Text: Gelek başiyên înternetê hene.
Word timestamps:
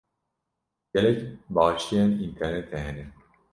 Gelek 0.93 1.21
başiyên 1.55 2.11
înternetê 2.25 2.77
hene. 2.85 3.05